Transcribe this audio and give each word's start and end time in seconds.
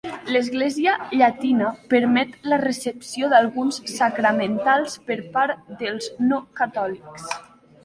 L'Església 0.35 0.93
Llatina 1.19 1.67
permet 1.91 2.33
la 2.53 2.59
recepció 2.63 3.29
d'alguns 3.35 3.79
sacramentals 3.93 4.97
per 5.13 5.21
part 5.39 5.71
dels 5.85 6.11
no 6.33 6.43
catòlics. 6.65 7.31